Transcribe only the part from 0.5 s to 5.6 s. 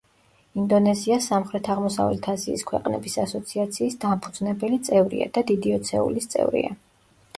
ინდონეზია სამხრეთ-აღმოსავლეთ აზიის ქვეყნების ასოციაციის დამფუძნებელი წევრია და